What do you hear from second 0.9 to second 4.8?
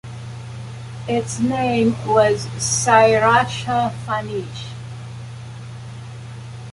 Its name was "Si Racha Phanich".